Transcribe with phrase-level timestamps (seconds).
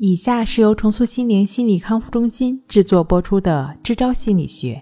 [0.00, 4.80] 以下是由重塑心灵心理康复中心制作播出的《支招心理学》。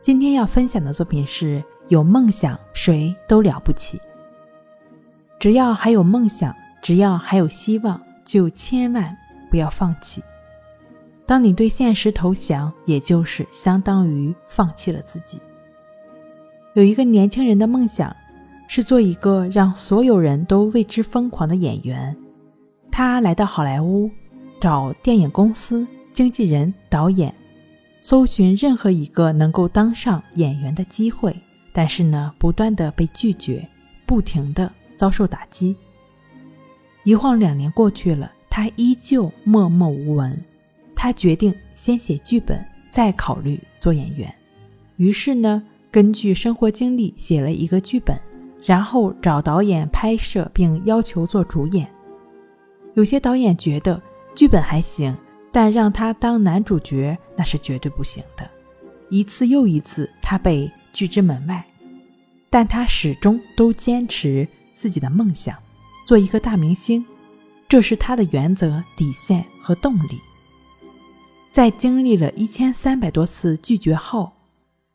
[0.00, 3.96] 今天要分享的作品是：有梦想，谁都了不起。
[5.38, 6.52] 只要还有梦想，
[6.82, 9.16] 只要还有希望，就千万
[9.52, 10.20] 不要放弃。
[11.24, 15.40] 当你对现实投降，也就是相当于放弃了自己。
[16.74, 18.14] 有一个年轻人的梦想
[18.66, 22.16] 是做一个让所有人都为之疯狂的演员。
[22.96, 24.10] 他来到好莱坞，
[24.58, 27.30] 找电影公司、经纪人、导演，
[28.00, 31.36] 搜寻任何一个能够当上演员的机会。
[31.74, 33.68] 但是呢，不断的被拒绝，
[34.06, 35.76] 不停的遭受打击。
[37.04, 40.42] 一晃两年过去了，他依旧默默无闻。
[40.94, 44.34] 他决定先写剧本，再考虑做演员。
[44.96, 48.18] 于是呢，根据生活经历写了一个剧本，
[48.64, 51.86] 然后找导演拍摄，并要求做主演。
[52.96, 54.00] 有些导演觉得
[54.34, 55.14] 剧本还行，
[55.52, 58.48] 但让他当男主角那是绝对不行的。
[59.10, 61.62] 一次又一次，他被拒之门外，
[62.48, 65.54] 但他始终都坚持自己的梦想，
[66.06, 67.04] 做一个大明星，
[67.68, 70.18] 这是他的原则、底线和动力。
[71.52, 74.32] 在经历了一千三百多次拒绝后，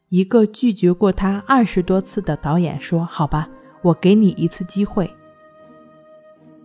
[0.09, 3.47] 一个拒绝过他二十多次的导演说：“好吧，
[3.83, 5.07] 我给你一次机会。”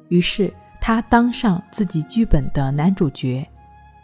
[0.09, 0.50] 于是。
[0.87, 3.45] 他当上自己剧本的男主角，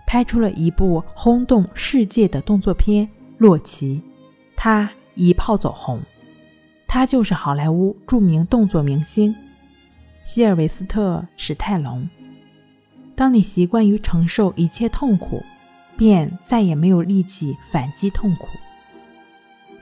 [0.04, 3.06] 拍出了一部轰动世界的动作片
[3.38, 4.02] 《洛奇》，
[4.56, 6.02] 他一炮走红。
[6.88, 9.32] 他就是好莱坞著名动作明星
[10.24, 12.04] 希尔维斯特·史泰龙。
[13.14, 15.40] 当你习惯于承受一切痛苦，
[15.96, 18.48] 便再也没有力气反击痛苦。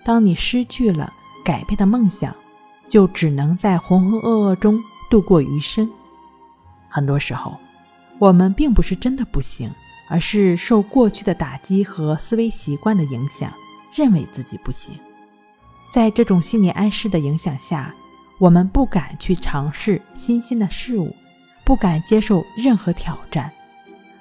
[0.04, 1.10] 当你失去了
[1.42, 2.36] 改变的梦想，
[2.90, 4.78] 就只能在浑浑噩噩中
[5.10, 5.90] 度过余生。
[6.90, 7.56] 很多时候，
[8.18, 9.72] 我们并不是真的不行，
[10.08, 13.50] 而是受过去的打击和思维习惯的影响，
[13.94, 14.94] 认为自己不行。
[15.90, 17.94] 在这种心理暗示的影响下，
[18.38, 21.14] 我们不敢去尝试新鲜的事物，
[21.64, 23.50] 不敢接受任何挑战，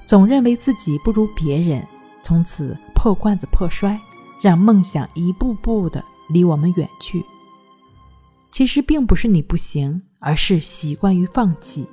[0.06, 1.86] 总认为自己不如别人，
[2.22, 4.00] 从此破罐子破摔，
[4.42, 7.24] 让梦想一步步的离我们远去。
[8.52, 11.88] 其实并不是你不行，而是习惯于放弃。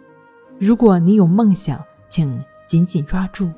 [0.58, 3.50] 如果你有梦想，请紧紧抓住，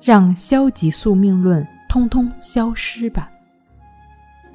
[0.00, 3.30] 让消极宿命论通通消失吧。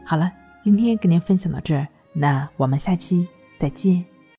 [0.06, 0.31] 好了，
[0.63, 3.28] 今天跟您分享到这儿，那我们下期
[3.59, 4.03] 再见。